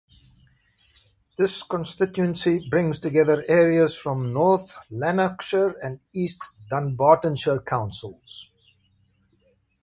[1.37, 6.39] This constituency brings together areas from North Lanarkshire and East
[6.71, 8.49] Dunbartonshire councils.